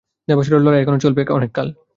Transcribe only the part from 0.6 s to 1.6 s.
লড়াই এখনও চলবে অনেক